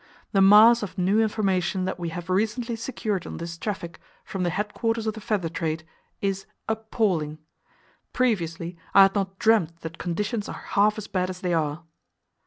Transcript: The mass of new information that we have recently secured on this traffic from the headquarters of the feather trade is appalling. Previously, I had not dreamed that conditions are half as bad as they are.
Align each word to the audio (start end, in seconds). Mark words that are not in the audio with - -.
The 0.31 0.41
mass 0.41 0.81
of 0.81 0.97
new 0.97 1.21
information 1.21 1.85
that 1.85 1.99
we 1.99 2.09
have 2.09 2.27
recently 2.27 2.75
secured 2.75 3.27
on 3.27 3.37
this 3.37 3.55
traffic 3.55 3.99
from 4.25 4.41
the 4.41 4.49
headquarters 4.49 5.05
of 5.05 5.13
the 5.13 5.21
feather 5.21 5.47
trade 5.47 5.83
is 6.21 6.47
appalling. 6.67 7.37
Previously, 8.11 8.75
I 8.95 9.03
had 9.03 9.13
not 9.13 9.37
dreamed 9.37 9.73
that 9.81 9.99
conditions 9.99 10.49
are 10.49 10.53
half 10.69 10.97
as 10.97 11.05
bad 11.05 11.29
as 11.29 11.41
they 11.41 11.53
are. 11.53 11.83